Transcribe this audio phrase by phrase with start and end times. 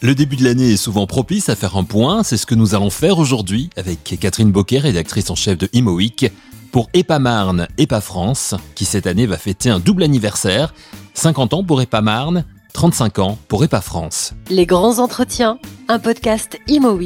[0.00, 2.76] Le début de l'année est souvent propice à faire un point, c'est ce que nous
[2.76, 5.98] allons faire aujourd'hui avec Catherine Boquet, rédactrice en chef de Imo
[6.70, 10.72] pour EPA Marne, EPA France, qui cette année va fêter un double anniversaire,
[11.14, 12.44] 50 ans pour EPA Marne,
[12.74, 14.34] 35 ans pour EPA France.
[14.50, 15.58] Les grands entretiens,
[15.88, 16.96] un podcast Imo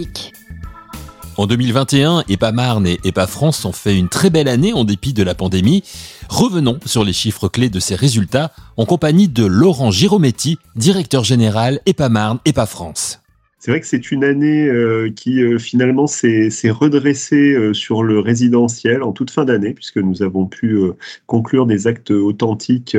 [1.39, 5.15] En 2021, EPA Marne et EPA France ont fait une très belle année en dépit
[5.15, 5.83] de la pandémie.
[6.29, 11.81] Revenons sur les chiffres clés de ces résultats en compagnie de Laurent Girometti, directeur général
[11.87, 13.22] EPA Marne, EPA France.
[13.65, 18.19] C'est vrai que c'est une année euh, qui euh, finalement s'est redressée euh, sur le
[18.19, 20.81] résidentiel en toute fin d'année, puisque nous avons pu
[21.29, 22.97] conclure des actes authentiques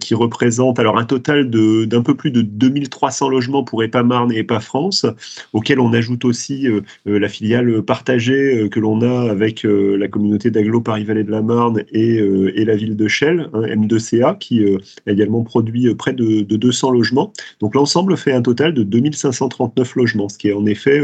[0.00, 4.38] qui représentent alors un total d'un peu plus de 2300 logements pour EPA Marne et
[4.38, 5.06] EPA France,
[5.52, 6.66] auxquels on ajoute aussi
[7.06, 12.16] la filiale partagée que l'on a avec la communauté d'Aglo Paris-Vallée de la Marne et,
[12.16, 16.92] et, la ville de Chelles, hein, M2CA, qui a également produit près de, de 200
[16.92, 17.32] logements.
[17.60, 21.00] Donc l'ensemble fait un total de 2539 logements, ce qui est en effet,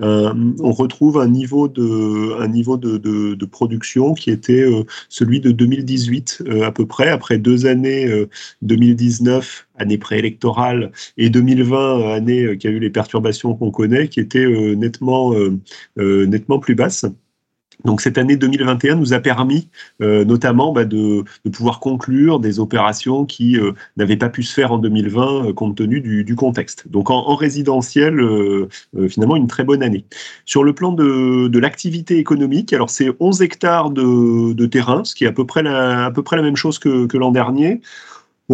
[0.00, 5.50] euh, on retrouve un niveau de, un niveau de, production qui était euh, celui de
[5.50, 8.08] 2018 euh, à peu près, après deux années
[8.62, 14.46] 2019 année préélectorale, et 2020, année qui a eu les perturbations qu'on connaît, qui étaient
[14.76, 15.34] nettement,
[15.96, 17.06] nettement plus basses.
[17.84, 19.68] Donc cette année 2021 nous a permis
[20.00, 24.72] euh, notamment bah, de, pouvoir conclure des opérations qui euh, n'avaient pas pu se faire
[24.72, 26.88] en 2020 euh, compte tenu du, contexte.
[26.88, 28.20] Donc en, résidentiel,
[29.08, 30.04] finalement une très bonne année.
[30.44, 35.28] Sur le plan de, l'activité économique, alors c'est 11 hectares de, terrain, ce qui est
[35.28, 37.80] à peu près la, à peu près la même chose que l'an dernier.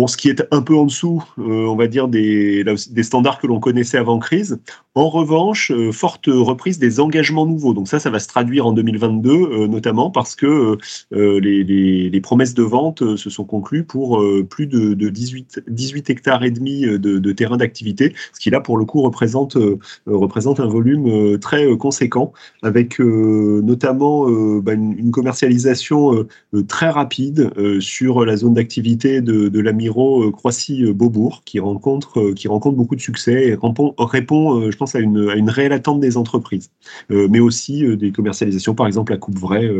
[0.06, 2.64] Ce qui est un peu en dessous, euh, on va dire, des,
[3.02, 4.60] standards que l'on connaissait avant crise.
[4.94, 7.74] En revanche, euh, forte reprise des engagements nouveaux.
[7.74, 10.76] Donc ça, ça va se traduire en 2022, euh, notamment parce que
[11.10, 16.50] les, promesses de vente se sont conclues pour plus de, de, 18, 18 hectares et
[16.50, 22.32] demi de, terrain d'activité, ce qui là, pour le coup, représente, un volume très conséquent,
[22.62, 24.28] avec notamment
[24.60, 26.26] bah, une, commercialisation
[26.66, 27.50] très rapide
[27.80, 32.96] sur la zone d'activité de, de la euh, Croissy-Beaubourg, qui rencontre, euh, qui rencontre beaucoup
[32.96, 33.56] de succès et
[33.98, 36.70] répond, je pense, à une, réelle attente des entreprises,
[37.10, 39.70] euh, mais aussi des commercialisations, par exemple, à coupe vraie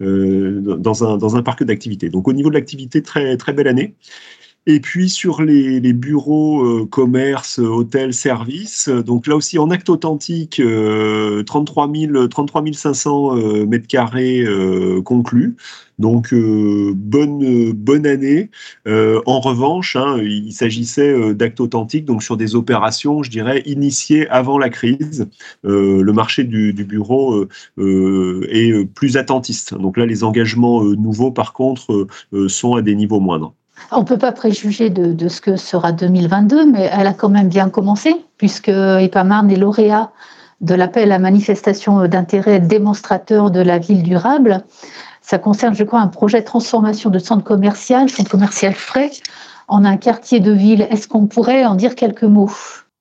[0.00, 2.08] dans, un, dans un parc d'activité.
[2.08, 3.94] Donc, au niveau de l'activité, très, très belle année.
[4.68, 10.62] Et puis sur les, bureaux, euh, commerce, hôtels, services, donc là aussi en acte authentique,
[11.46, 14.44] 33, 000, 33 500 mètres carrés
[15.04, 15.56] conclus.
[15.98, 18.50] Donc euh, bonne bonne année.
[18.86, 23.62] Euh, en revanche, hein, il s'agissait euh, d'actes authentiques, donc sur des opérations, je dirais,
[23.66, 25.28] initiées avant la crise.
[25.64, 27.46] le marché du, bureau
[27.78, 29.74] est plus attentiste.
[29.74, 32.06] Donc là, les engagements nouveaux, par contre,
[32.48, 33.54] sont à des niveaux moindres.
[33.90, 37.48] On ne peut pas préjuger de, ce que sera 2022, mais elle a quand même
[37.48, 40.10] bien commencé, puisque EPAMARN est lauréat
[40.60, 44.64] de l'appel à manifestation d'intérêt démonstrateur de la ville durable.
[45.22, 49.10] Ça concerne, je crois, un projet de transformation de centre commercial, centre commercial frais,
[49.68, 50.86] en un quartier de ville.
[50.90, 52.50] Est-ce qu'on pourrait en dire quelques mots?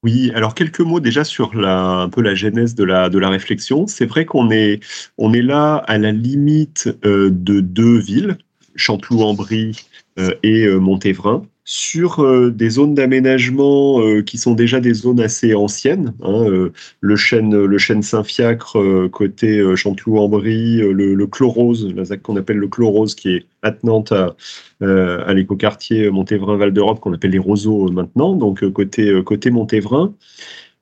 [0.04, 3.30] Oui, alors quelques mots déjà sur la, un peu la genèse de la, de la
[3.30, 3.88] réflexion.
[3.88, 4.80] C'est vrai qu'on est,
[5.18, 8.38] on est là à la limite euh, de deux villes,
[8.76, 10.07] Chanteloup-en-Brie euh,
[10.44, 16.14] et euh, Montévrain sur euh, des zones d'aménagement qui sont déjà des zones assez anciennes.
[16.24, 16.70] Hein,
[17.02, 23.16] le chêne, le chêne Saint-Fiacre côté Chanteloup-en-Brie, le, Chlorose, la ZAC qu'on appelle le Chlorose,
[23.16, 24.38] qui est attenante à,
[24.80, 30.14] à l'écoquartier Montévrain-Val d'Europe, qu'on appelle les Roseaux maintenant, donc côté, côté Montévrain.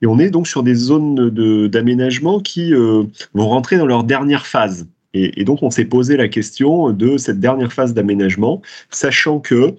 [0.02, 1.30] Et on est donc sur des zones
[1.68, 4.86] d'aménagement qui vont rentrer dans leur dernière phase.
[5.16, 9.74] Et, donc, on s'est posé la question de cette dernière phase d'aménagement, sachant que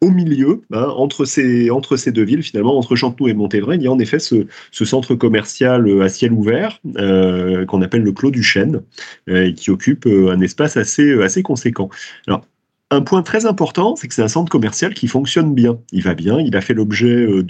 [0.00, 3.82] au milieu, hein, entre, ces, entre ces deux villes, finalement, entre Chanteloup et Montévrain, il
[3.82, 8.30] y a en effet ce, centre commercial à ciel ouvert euh, qu'on appelle le Clos
[8.30, 8.82] du Chêne,
[9.30, 11.88] euh, qui occupe euh, un espace assez, assez conséquent.
[12.26, 12.44] Alors,
[12.94, 15.78] un point très important, c'est que c'est un centre commercial qui fonctionne bien.
[15.92, 17.42] Il va bien, il a fait l'objet euh,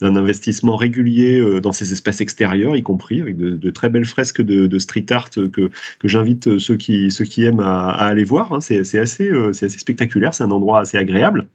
[0.00, 4.42] d'un investissement régulier euh, dans ses espaces extérieurs, y compris avec de, très belles fresques
[4.42, 5.70] de, street art que,
[6.04, 8.52] j'invite ceux qui, ceux qui aiment à, aller voir.
[8.52, 8.60] Hein.
[8.60, 11.46] C'est assez, euh, spectaculaire, c'est un endroit assez agréable.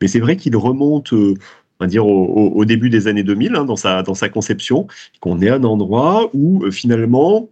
[0.00, 3.76] Mais c'est vrai qu'il remonte on va dire au, début des années 2000 hein, dans
[3.76, 4.86] sa conception,
[5.20, 7.48] qu'on est un endroit où finalement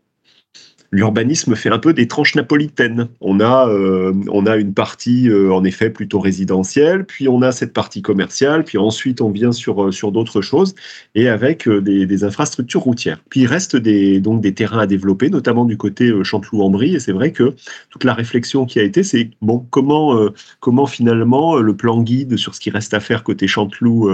[0.90, 3.08] l'urbanisme fait un peu des tranches napolitaines.
[3.20, 7.52] On a, euh, on a une partie euh, en effet plutôt résidentielle, puis on a
[7.52, 10.74] cette partie commerciale, puis ensuite on vient sur, euh, sur d'autres choses
[11.14, 13.20] et avec des, infrastructures routières.
[13.28, 16.96] Puis il reste des, donc des terrains à développer, notamment du côté Chanteloup-en-Brie.
[16.96, 17.54] Et c'est vrai que
[17.90, 22.56] toute la réflexion qui a été, c'est bon, comment, comment finalement le plan guide sur
[22.56, 24.10] ce qui reste à faire côté Chanteloup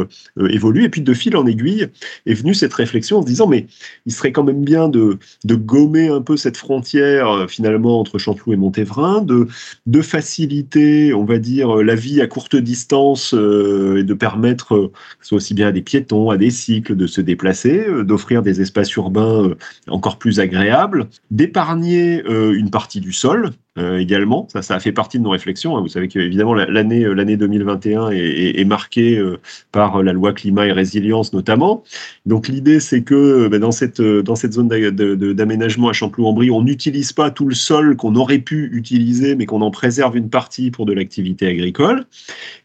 [0.50, 0.84] évolue.
[0.84, 1.88] Et puis de fil en aiguille
[2.26, 3.66] est venue cette réflexion en se disant mais
[4.04, 8.18] il serait quand même bien de, de gommer un peu cette frontière euh, finalement entre
[8.18, 9.46] Chanteloup et Montévrain, de,
[9.86, 14.92] de faciliter, on va dire, la vie à courte distance euh, et de permettre, euh,
[15.20, 18.94] soit aussi bien à des piétons, à des cycles, de se déplacer, d'offrir des espaces
[18.94, 19.54] urbains
[19.88, 24.46] encore plus agréables, d'épargner une partie du sol, euh, également.
[24.52, 25.76] Ça, ça a fait partie de nos réflexions.
[25.76, 25.80] Hein.
[25.80, 29.40] Vous savez qu'évidemment, l'année euh, l'année 2021 est, est, marquée euh,
[29.72, 31.82] par la loi climat et résilience notamment.
[32.24, 37.12] Donc l'idée, c'est que ben, dans cette dans cette zone d'aménagement à Champloup-en-Brie, on n'utilise
[37.12, 40.86] pas tout le sol qu'on aurait pu utiliser, mais qu'on en préserve une partie pour
[40.86, 42.04] de l'activité agricole.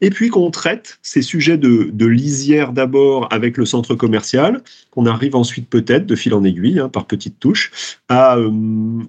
[0.02, 4.62] Et puis qu'on traite ces sujets de, de lisière d'abord avec le centre commercial,
[4.92, 7.72] qu'on arrive ensuite peut-être de fil en aiguille, hein, par petites touches,
[8.10, 8.38] à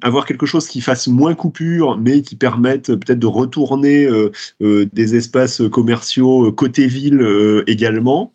[0.00, 4.31] avoir quelque chose qui fasse moins coupure mais qui permettent peut-être de retourner euh,
[4.62, 7.25] euh, des espaces commerciaux euh, côté ville
[7.66, 8.32] également.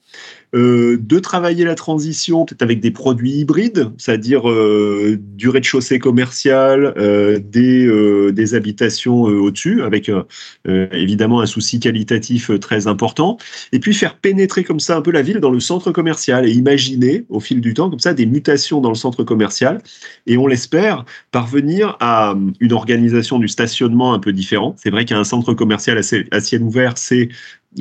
[0.55, 6.93] Euh, de travailler la transition peut-être avec des produits hybrides, c'est-à-dire euh, du rez-de-chaussée commercial,
[6.97, 10.11] euh, des, habitations au-dessus, avec
[10.65, 13.37] évidemment un souci qualitatif très important,
[13.71, 16.51] et puis faire pénétrer comme ça un peu la ville dans le centre commercial et
[16.51, 19.81] imaginer au fil du temps comme ça des mutations dans le centre commercial,
[20.27, 24.75] et on l'espère parvenir à une organisation du stationnement un peu différent.
[24.77, 27.29] C'est vrai qu'un centre commercial à ciel ouvert, c'est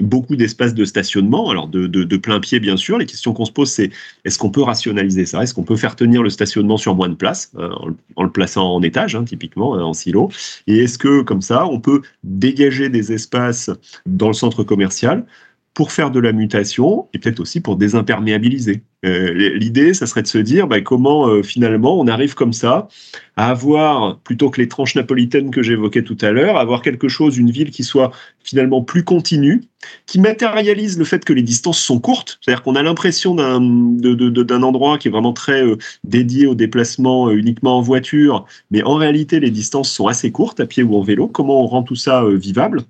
[0.02, 2.98] beaucoup d'espaces de stationnement, alors de, plein pied bien sûr.
[2.98, 3.90] Les questions qu'on se pose, c'est
[4.24, 5.42] est-ce qu'on peut rationaliser ça?
[5.42, 7.70] Est-ce qu'on peut faire tenir le stationnement sur moins de place, euh,
[8.16, 10.30] en, le plaçant en étage, hein, typiquement, euh, en silo?
[10.66, 13.70] Et est-ce que, comme ça, on peut dégager des espaces
[14.06, 15.26] dans le centre commercial
[15.74, 18.82] pour faire de la mutation et peut-être aussi pour désimperméabiliser?
[19.04, 22.88] L'idée, ça serait de se dire bah, comment finalement on arrive comme ça
[23.36, 27.36] à avoir, plutôt que les tranches napolitaines que j'évoquais tout à l'heure, avoir quelque chose,
[27.36, 28.12] une ville qui soit
[28.44, 29.62] finalement plus continue,
[30.06, 34.98] qui matérialise le fait que les distances sont courtes, c'est-à-dire qu'on a l'impression d'un endroit
[34.98, 39.40] qui est vraiment très euh, dédié au déplacement euh, uniquement en voiture, mais en réalité
[39.40, 41.26] les distances sont assez courtes à pied ou en vélo.
[41.26, 42.82] Comment on rend tout ça euh, vivable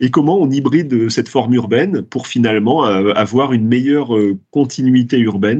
[0.00, 4.08] et comment on hybride cette forme urbaine pour finalement avoir une meilleure
[4.50, 5.59] continuité urbaine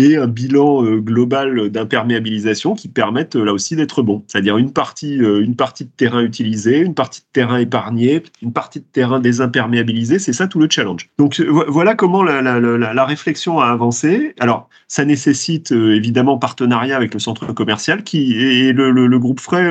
[0.00, 4.24] un bilan euh, global d'imperméabilisation qui permettent euh, là aussi d'être bon.
[4.26, 8.52] C'est-à-dire une partie, euh, une partie de terrain utilisé, une partie de terrain épargné, une
[8.52, 10.18] partie de terrain désimperméabilisé.
[10.18, 11.08] C'est ça tout le challenge.
[11.18, 14.34] Donc voilà comment la, réflexion a avancé.
[14.38, 19.66] Alors ça nécessite évidemment partenariat avec le centre commercial qui et le, groupe Fray,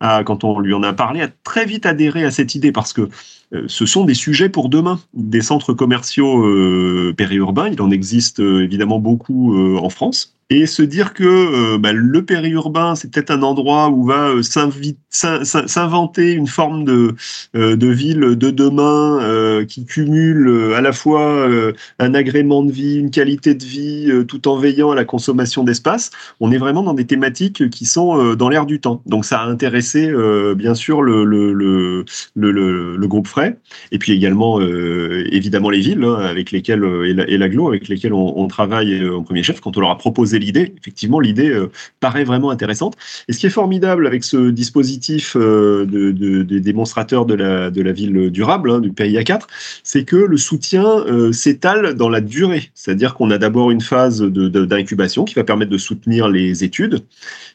[0.00, 2.92] a, quand on lui en a parlé, a très vite adhéré à cette idée parce
[2.92, 3.08] que
[3.52, 5.00] euh, ce sont des sujets pour demain.
[5.14, 10.82] Des centres commerciaux euh, périurbains, il en existe euh, évidemment beaucoup en France et se
[10.82, 14.42] dire que euh, bah, le périurbain, c'est peut-être un endroit où va euh,
[15.12, 17.14] s'inventer une forme de,
[17.54, 19.20] euh, de ville de demain
[19.68, 21.48] qui cumule à la fois
[21.98, 26.10] un agrément de vie, une qualité de vie, tout en veillant à la consommation d'espace.
[26.40, 29.02] On est vraiment dans des thématiques qui sont dans l'air du temps.
[29.06, 30.12] Donc ça a intéressé
[30.56, 32.04] bien sûr le, le, le,
[32.34, 33.54] le, groupe Fray,
[33.92, 38.48] et puis également évidemment les villes hein, avec lesquelles et l'aglo avec lesquelles on, on
[38.48, 40.74] travaille en premier chef quand on leur a proposé l'idée.
[40.78, 41.70] Effectivement, l'idée euh,
[42.00, 42.96] paraît vraiment intéressante.
[43.28, 48.30] Et ce qui est formidable avec ce dispositif euh, de, des démonstrateurs de la, ville
[48.30, 49.46] durable, hein, du PIA 4,
[49.82, 52.70] c'est que le soutien euh, s'étale dans la durée.
[52.74, 57.04] C'est-à-dire qu'on a d'abord une phase d'incubation qui va permettre de soutenir les études.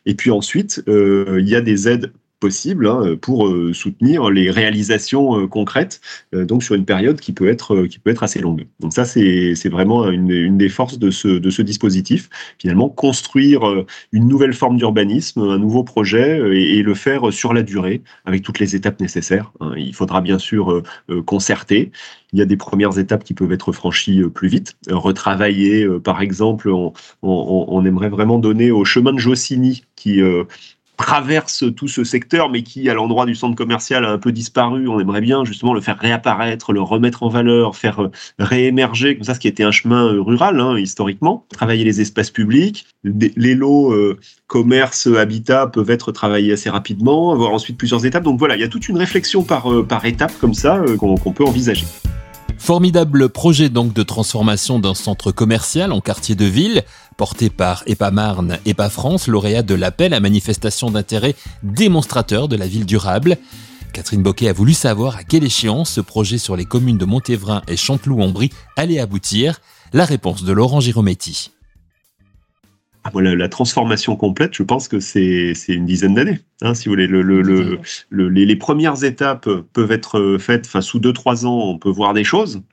[0.05, 5.39] Et puis ensuite, il y a des aides possible hein, pour euh, soutenir les réalisations
[5.39, 6.01] euh, concrètes,
[6.33, 8.67] euh, donc sur une période qui peut être, qui peut être assez longue.
[8.79, 12.29] Donc ça, c'est vraiment une, une, des forces de ce, de ce dispositif.
[12.59, 18.01] Finalement, construire une nouvelle forme d'urbanisme, un nouveau projet et, le faire sur la durée
[18.25, 19.51] avec toutes les étapes nécessaires.
[19.59, 19.73] Hein.
[19.77, 20.83] Il faudra bien sûr
[21.25, 21.91] concerter.
[22.31, 24.75] Il y a des premières étapes qui peuvent être franchies plus vite.
[24.89, 30.21] Retravailler, par exemple, on, on, aimerait vraiment donner au chemin de Jossigny qui
[30.95, 34.87] traverse tout ce secteur, mais qui, à l'endroit du centre commercial, a un peu disparu.
[34.87, 39.23] On aimerait bien justement le faire réapparaître, le remettre en valeur, faire euh, réémerger, comme
[39.23, 41.45] ça, ce qui était un chemin euh, rural, hein, historiquement.
[41.51, 42.85] Travailler les espaces publics.
[43.03, 48.23] Les lots euh, commerce, habitat peuvent être travaillés assez rapidement, avoir ensuite plusieurs étapes.
[48.23, 51.45] Donc voilà, il y a toute une réflexion par, par étape comme ça qu'on peut
[51.45, 51.85] envisager.
[52.57, 56.83] Formidable projet donc de transformation d'un centre commercial en quartier de ville,
[57.17, 62.67] porté par EPA Marne, EPA France, lauréat de l'appel à manifestation d'intérêt démonstrateur de la
[62.67, 63.37] ville durable.
[63.93, 67.61] Catherine Boquet a voulu savoir à quelle échéance ce projet sur les communes de Montévrain
[67.67, 69.61] et Chanteloup-en-Brie allait aboutir.
[69.93, 71.51] La réponse de Laurent Girometti.
[73.07, 76.39] Ah, voilà, la transformation complète, je pense que c'est une dizaine d'années.
[76.61, 80.99] Hein, si vous voulez, le, le, les, les, premières étapes peuvent être faites, enfin, sous
[80.99, 82.63] 2-3 ans, on peut voir des choses.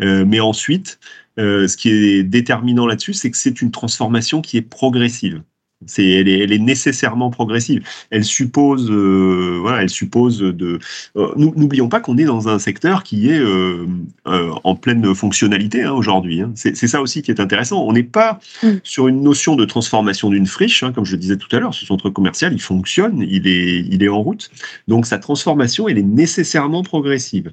[0.00, 1.00] Euh, mais ensuite,
[1.38, 5.42] euh, ce qui est déterminant là-dessus, c'est que c'est une transformation qui est progressive.
[5.86, 7.82] C'est, elle, est, elle est nécessairement progressive.
[8.10, 10.78] Elle suppose, euh, voilà, elle suppose de.
[11.16, 13.86] Euh, n'oublions pas qu'on est dans un secteur qui est euh,
[14.24, 16.42] en pleine fonctionnalité hein, aujourd'hui.
[16.42, 16.52] Hein.
[16.54, 17.84] C'est, ça aussi qui est intéressant.
[17.84, 18.68] On n'est pas mm.
[18.82, 21.74] sur une notion de transformation d'une friche, hein, comme je le disais tout à l'heure.
[21.74, 24.50] Ce centre commercial, il fonctionne, il est, il est en route.
[24.88, 27.52] Donc sa transformation, elle est nécessairement progressive.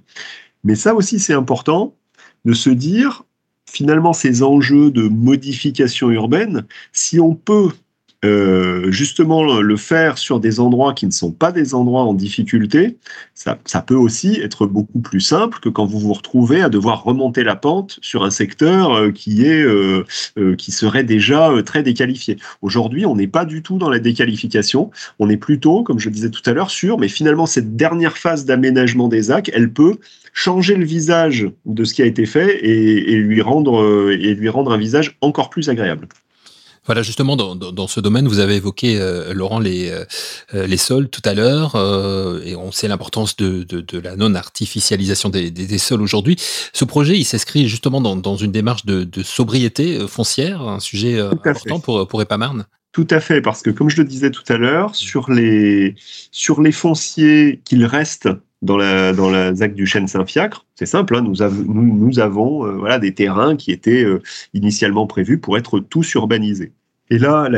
[0.64, 1.96] Mais ça aussi, c'est important
[2.46, 3.24] de se dire
[3.70, 7.72] finalement ces enjeux de modification urbaine, si on peut
[8.26, 12.98] euh, justement le faire sur des endroits qui ne sont pas des endroits en difficulté,
[13.34, 17.04] ça, ça, peut aussi être beaucoup plus simple que quand vous vous retrouvez à devoir
[17.04, 20.04] remonter la pente sur un secteur euh, qui est euh,
[20.58, 22.36] qui serait déjà très déqualifié.
[22.62, 26.30] Aujourd'hui, on n'est pas du tout dans la déqualification, on est plutôt, comme je disais
[26.30, 29.96] tout à l'heure, sur mais finalement cette dernière phase d'aménagement des AC, elle peut
[30.34, 34.50] changer le visage de ce qui a été fait et, et lui rendre et lui
[34.50, 36.08] rendre un visage encore plus agréable.
[36.90, 41.08] Voilà, justement, dans, dans, ce domaine, vous avez évoqué, euh, Laurent, les, euh, les sols
[41.08, 45.68] tout à l'heure, euh, et on sait l'importance de, de, de, la non-artificialisation des, des,
[45.68, 46.36] des, sols aujourd'hui.
[46.74, 51.80] Ce projet, il s'inscrit justement dans, dans, une démarche de, sobriété foncière, un sujet important
[51.80, 52.66] pour, pour Epamarne.
[52.92, 55.94] Tout à fait, parce que comme je le disais tout à l'heure, sur les,
[56.32, 58.30] sur les fonciers qu'il reste
[58.64, 62.66] dans la, dans la ZAC du chêne Saint-Fiacre, c'est simple, hein, nous, nous, nous, avons
[62.80, 64.08] voilà, des terrains qui étaient
[64.56, 66.74] initialement prévus pour être tous urbanisés.
[67.12, 67.50] Et là,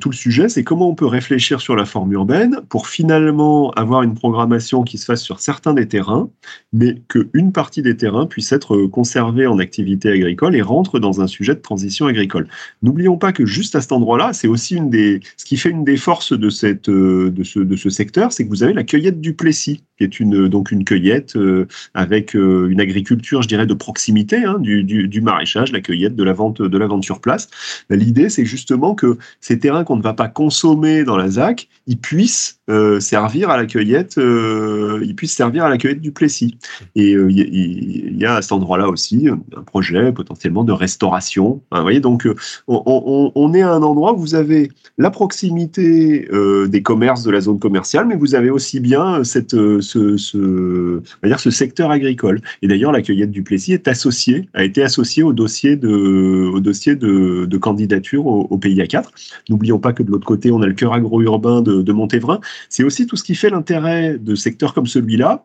[0.00, 4.02] tout le sujet, c'est comment on peut réfléchir sur la forme urbaine pour finalement avoir
[4.02, 6.28] une programmation qui se fasse sur certains des terrains,
[6.72, 11.28] mais qu'une partie des terrains puisse être conservée en activité agricole et rentre dans un
[11.28, 12.48] sujet de transition agricole.
[12.82, 15.84] N'oublions pas que juste à cet endroit-là, c'est aussi une des, ce qui fait une
[15.84, 20.04] des forces de, de ce secteur, c'est que vous avez la cueillette du Plessis, qui
[20.04, 24.56] est une, donc une cueillette euh, avec euh, une agriculture, je dirais, de proximité, hein,
[24.58, 27.50] du, du, maraîchage, la cueillette, de la vente, de la vente sur place.
[27.90, 31.98] L'idée, c'est justement que ces terrains qu'on ne va pas consommer dans la ZAC, ils
[31.98, 36.56] puissent euh, servir à la cueillette, ils puissent servir à la cueillette du Plessis.
[36.94, 41.60] Et il y, a à cet endroit-là aussi un projet potentiellement de restauration.
[41.72, 42.26] vous voyez, donc
[42.68, 46.28] on, est à un endroit où vous avez la proximité
[46.68, 49.54] des commerces de la zone commerciale, mais vous avez aussi bien cette,
[49.90, 52.40] ce, ce, secteur agricole.
[52.62, 58.72] Et d'ailleurs, la cueillette du Plessis a été associée au dossier de, candidature au, pays
[58.72, 59.10] il y a 4
[59.48, 62.40] N'oublions pas que de l'autre côté, on a le cœur agro-urbain de, de Montévrain.
[62.68, 65.44] C'est aussi tout ce qui fait l'intérêt de secteurs comme celui-là,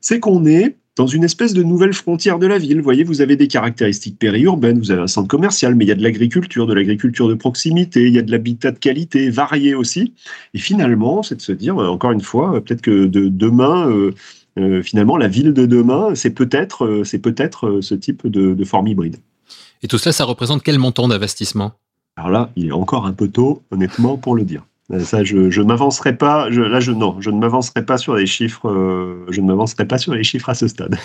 [0.00, 2.78] c'est qu'on est dans une espèce de nouvelle frontière de la ville.
[2.78, 5.92] Vous voyez, vous avez des caractéristiques périurbaines, vous avez un centre commercial, mais il y
[5.92, 9.74] a de l'agriculture, de l'agriculture de proximité, il y a de l'habitat de qualité, varié
[9.74, 10.12] aussi.
[10.54, 14.12] Et finalement, c'est de se dire, encore une fois, peut-être que de demain, euh,
[14.58, 18.64] euh, finalement, la ville de demain, c'est peut-être euh, c'est peut-être ce type de, de
[18.64, 19.18] forme hybride.
[19.84, 21.74] Et tout cela, ça représente quel montant d'investissement?
[22.16, 24.64] Alors là, il est encore un peu tôt, honnêtement, pour le dire.
[24.92, 26.48] Euh, ça, je, ne m'avancerai pas.
[26.48, 28.68] là, je non, je ne m'avancerai pas sur les chiffres.
[28.68, 30.96] Euh, je ne m'avancerai pas sur les chiffres à ce stade.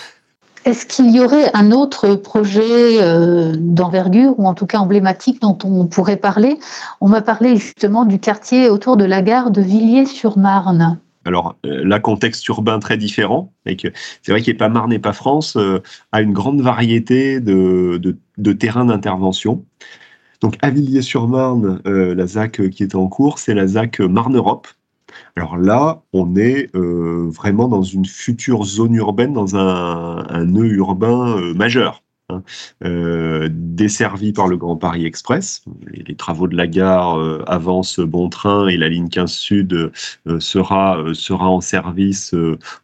[0.66, 5.58] Est-ce qu'il y aurait un autre projet euh, d'envergure ou en tout cas emblématique dont
[5.66, 6.58] on pourrait parler?
[7.02, 11.00] On m'a parlé justement du quartier autour de la gare de Villiers-sur-Marne.
[11.26, 13.52] Alors, là, contexte urbain très différent.
[13.66, 15.58] C'est vrai qu'EPA Marne et pas France
[16.12, 19.64] a une grande variété de, de terrains d'intervention.
[20.44, 24.68] Donc à Villiers-sur-Marne, euh, la ZAC euh, qui est en cours, c'est la ZAC Marne-Europe.
[25.38, 31.54] Alors là, on est euh, vraiment dans une future zone urbaine, dans un, nœud urbain
[31.56, 32.04] majeur.
[32.30, 32.42] Hein,
[33.52, 35.64] desservi par le Grand Paris Express.
[35.92, 39.92] Les, travaux de la gare avancent bon train et la ligne 15 Sud
[40.40, 42.34] sera, en service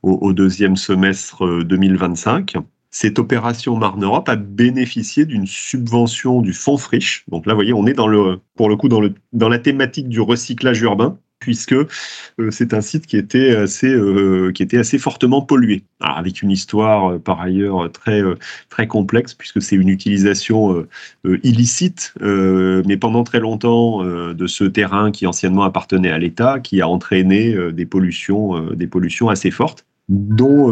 [0.03, 2.57] au, deuxième semestre 2025
[2.91, 7.23] cette opération Marne Europe a bénéficié d'une subvention du fonds Friche.
[7.29, 9.59] Donc là, vous voyez, on est dans le, pour le coup dans, le, dans la
[9.59, 14.77] thématique du recyclage urbain puisque euh, c'est un site qui était assez, euh, qui était
[14.77, 18.21] assez fortement pollué, avec une histoire euh, par ailleurs très,
[18.69, 20.85] très complexe, puisque c'est une utilisation
[21.43, 26.87] illicite, mais pendant très longtemps, de ce terrain qui anciennement appartenait à l'État, qui a
[26.87, 29.85] entraîné des pollutions, des pollutions assez fortes.
[30.09, 30.69] Dont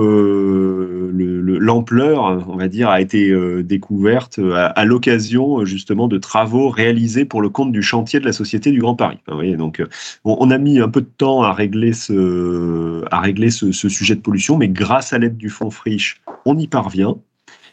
[1.60, 7.50] l'ampleur, on va dire, a été découverte à, l'occasion justement de travaux réalisés pour le
[7.50, 9.20] compte du chantier de la Société du Grand Paris.
[9.28, 9.82] Vous voyez, donc
[10.26, 14.16] on, a mis un peu de temps à régler ce, à régler ce, ce sujet
[14.16, 17.16] de pollution, mais grâce à l'aide du fonds Friche, on y parvient.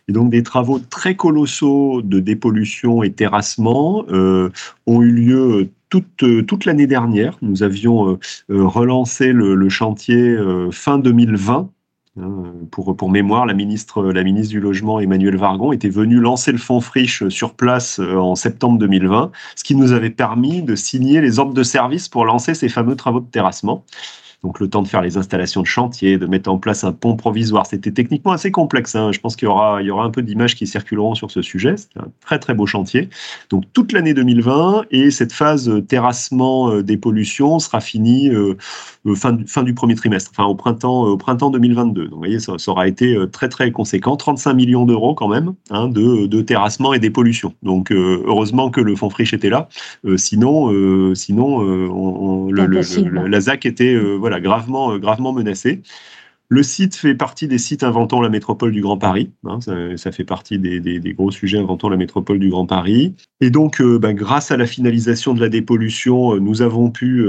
[0.08, 4.50] Et donc des travaux très colossaux de dépollution et terrassement euh,
[4.86, 7.38] ont eu lieu toute, euh, toute l'année dernière.
[7.40, 8.18] Nous avions euh,
[8.48, 10.36] relancé le, chantier
[10.70, 11.70] fin 2020.
[12.16, 16.58] Hein, pour, pour mémoire, la ministre, la du Logement, Emmanuel Vargon, était venue lancer le
[16.58, 21.40] fonds friche sur place en septembre 2020, ce qui nous avait permis de signer les
[21.40, 23.84] ordres de service pour lancer ces fameux travaux de terrassement
[24.44, 27.16] donc le temps de faire les installations de chantier, de mettre en place un pont
[27.16, 27.64] provisoire.
[27.64, 28.94] C'était techniquement assez complexe.
[28.94, 29.10] Hein.
[29.10, 31.40] Je pense qu'il y aura, il y aura un peu d'images qui circuleront sur ce
[31.40, 31.76] sujet.
[31.78, 33.08] C'est un très très beau chantier.
[33.48, 38.56] Donc toute l'année 2020 et cette phase terrassement euh, des pollutions sera finie euh, euh,
[39.14, 42.04] fin, du, fin du premier trimestre, enfin au printemps, au printemps 2022.
[42.04, 45.88] Donc vous voyez, ça, aura été très très conséquent, 35 millions d'euros quand même hein,
[45.88, 47.54] de, de, terrassement et des pollutions.
[47.62, 49.68] Donc heureusement que le fonds friche était là.
[50.16, 55.82] sinon, sinon on, le, la ZAC était voilà gravement, euh, gravement menacé.
[56.50, 59.30] Le site fait partie des sites inventant la métropole du Grand Paris.
[59.46, 59.60] Hein,
[59.96, 63.14] ça, fait partie des, gros sujets inventant la métropole du Grand Paris.
[63.40, 67.24] Et donc, euh, ben, grâce à la finalisation de la dépollution, euh, nous avons pu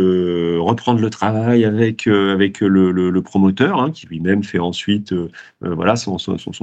[0.60, 5.13] reprendre le travail avec, le, promoteur, hein, qui lui-même fait ensuite
[5.62, 6.17] voilà, son,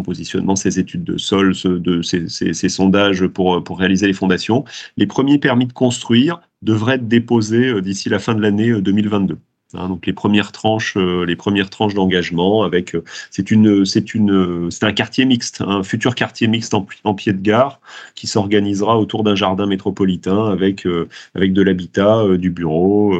[0.04, 4.64] positionnement, ses études de sol, ses, sondages pour réaliser les fondations.
[4.97, 9.38] Les premiers permis de construire devraient être déposés d'ici la fin de l'année 2022.
[9.74, 14.14] Hein, donc les premières tranches, euh, les premières tranches d'engagement avec euh, c'est une c'est
[14.14, 17.80] une c'est un quartier mixte, un futur quartier mixte en, pied de gare
[18.14, 23.14] qui s'organisera autour d'un jardin métropolitain avec euh, avec de l'habitat, du bureau,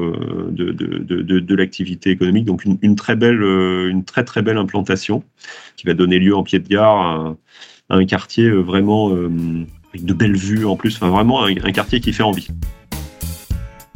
[0.51, 2.45] de, de, de, l'activité économique.
[2.45, 5.23] Donc une, une, très belle une très très belle implantation
[5.77, 7.37] qui va donner lieu en pied de gare à,
[7.91, 12.23] un quartier vraiment avec de belles vues en plus, enfin vraiment un quartier qui fait
[12.23, 12.49] envie.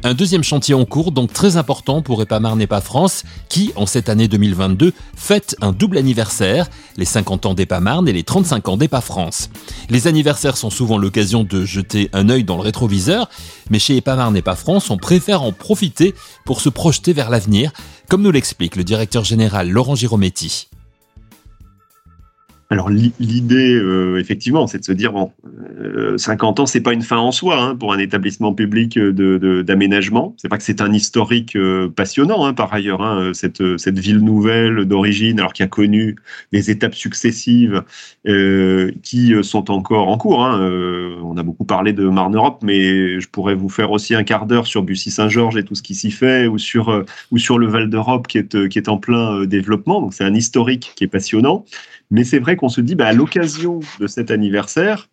[0.06, 4.08] Un deuxième chantier en cours, donc très important pour Epamar Nepa France, qui, en cette
[4.08, 9.00] année 2022, fête un double anniversaire, les 50 ans d'Epamarne et les 35 ans d'Epa
[9.00, 9.50] France.
[9.90, 13.28] Les anniversaires sont souvent l'occasion de jeter un œil dans le rétroviseur,
[13.68, 17.72] mais chez Epamar Nepa France, on préfère en profiter pour se projeter vers l'avenir,
[18.08, 20.68] comme nous l'explique le directeur général Laurent Girometti.
[22.68, 25.30] Alors l'idée, euh, effectivement, c'est de se dire bon,
[26.16, 29.62] 50 euh, ans, c'est pas une fin en soi hein, pour un établissement public de
[29.62, 30.34] d'aménagement.
[30.36, 34.84] C'est pas que c'est un historique euh, passionnant, hein, par ailleurs, hein, cette ville nouvelle
[34.84, 36.16] d'origine, alors qui a connu
[36.52, 37.84] des étapes successives
[39.02, 40.40] qui sont encore en cours.
[40.40, 44.46] On a beaucoup parlé de Marne Europe, mais je pourrais vous faire aussi un quart
[44.46, 47.88] d'heure sur Bussy-Saint-Georges et tout ce qui s'y fait, ou sur ou sur le Val
[47.88, 50.00] d'Europe qui est qui est en plein développement.
[50.00, 51.64] Donc c'est un historique qui est passionnant.
[52.10, 55.08] Mais c'est vrai qu'on se dit, bah, à l'occasion de cet anniversaire,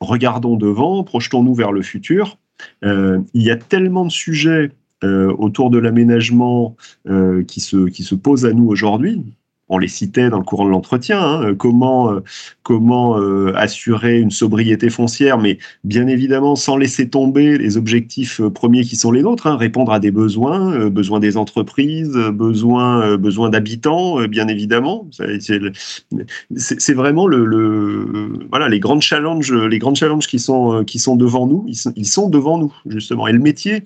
[0.00, 2.38] regardons devant, projetons-nous vers le futur.
[2.84, 6.76] Euh, il y a tellement de sujets euh, autour de l'aménagement
[7.08, 9.22] euh, qui, se, qui se posent à nous aujourd'hui
[9.68, 12.20] on les citait dans le courant de l'entretien, hein, euh, comment, euh,
[12.62, 18.82] comment euh, assurer une sobriété foncière, mais bien évidemment sans laisser tomber les objectifs premiers
[18.82, 24.48] qui sont les nôtres, hein, répondre à des besoins, besoins des entreprises, besoins, d'habitants, bien
[24.48, 25.08] évidemment.
[26.56, 31.46] C'est vraiment le, voilà les grands challenges, les grands challenges qui sont qui sont devant
[31.46, 33.26] nous, ils sont devant nous justement.
[33.26, 33.82] Et le métier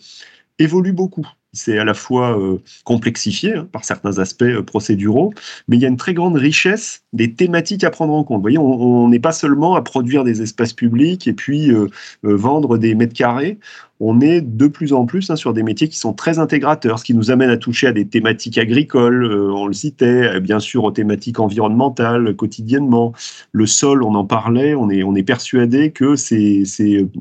[0.59, 5.33] évolue beaucoup c'est à la fois euh, complexifié hein, par certains aspects euh, procéduraux,
[5.67, 8.39] mais il y a une très grande richesse des thématiques à prendre en compte.
[8.39, 11.89] Vous voyez, on n'est pas seulement à produire des espaces publics et puis euh,
[12.23, 13.59] vendre des mètres carrés
[14.01, 17.05] on est de plus en plus hein, sur des métiers qui sont très intégrateurs, ce
[17.05, 20.61] qui nous amène à toucher à des thématiques agricoles, euh, on le citait, euh, bien
[20.61, 23.13] sûr aux thématiques environnementales quotidiennement.
[23.53, 26.65] Le sol, on en parlait, on est, persuadé que c'est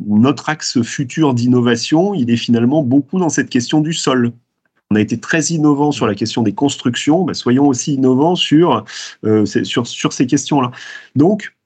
[0.07, 4.31] notre axe futur d'innovation, il est finalement beaucoup dans cette question du sol.
[4.91, 8.85] On a été très innovant sur la question des constructions, bah, soyons aussi innovants sur,
[9.25, 10.71] euh, sur, sur ces questions-là.
[11.15, 11.56] Donc,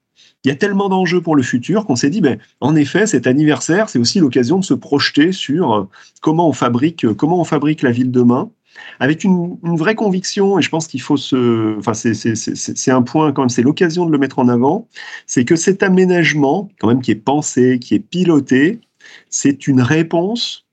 [0.43, 3.27] il y a tellement d'enjeux pour le futur qu'on s'est dit, ben, en effet, cet
[3.27, 5.83] anniversaire, c'est aussi l'occasion de se projeter sur euh,
[6.21, 8.49] comment on fabrique, euh, comment on fabrique la ville demain,
[8.99, 13.43] avec une, vraie conviction, et je pense qu'il faut se, enfin, c'est un point quand
[13.43, 14.87] même, c'est l'occasion de le mettre en avant,
[15.27, 18.79] c'est que cet aménagement, quand même, qui est pensé, qui est piloté,
[19.29, 20.65] c'est une réponse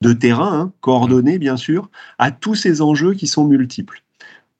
[0.00, 4.02] de terrain, hein, coordonnée bien sûr, à tous ces enjeux qui sont multiples.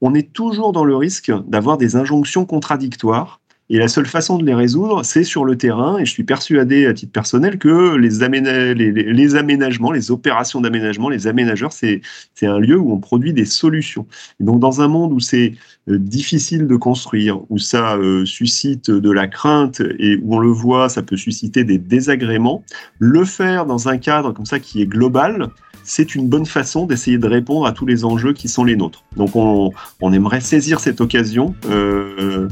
[0.00, 3.40] On est toujours dans le risque d'avoir des injonctions contradictoires
[3.72, 5.96] Et la seule façon de les résoudre, c'est sur le terrain.
[5.96, 11.72] Et je suis persuadé, à titre personnel, que les, aménagements, les opérations d'aménagement, les aménageurs,
[11.72, 12.02] c'est
[12.42, 14.06] un lieu où on produit des solutions.
[14.40, 15.54] Et donc, dans un monde où c'est
[15.88, 20.50] euh, difficile de construire, où ça euh, suscite de la crainte et où on le
[20.50, 22.62] voit, ça peut susciter des désagréments,
[22.98, 25.48] le faire dans un cadre comme ça qui est global,
[25.82, 29.02] c'est une bonne façon d'essayer de répondre à tous les enjeux qui sont les nôtres.
[29.16, 29.72] Donc on,
[30.12, 32.48] aimerait saisir cette occasion euh,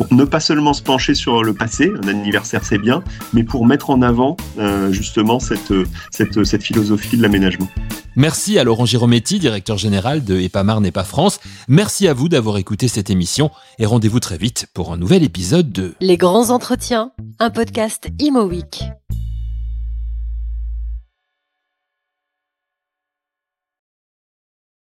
[0.00, 3.02] pour ne pas seulement se pencher sur le passé, un anniversaire c'est bien,
[3.34, 5.74] mais pour mettre en avant euh, justement cette,
[6.10, 7.68] cette, cette philosophie de l'aménagement.
[8.16, 11.38] Merci à Laurent Girometti, directeur général de EPAMAR NEPA France.
[11.68, 15.70] Merci à vous d'avoir écouté cette émission et rendez-vous très vite pour un nouvel épisode
[15.70, 18.82] de Les grands entretiens, un podcast Imo Week.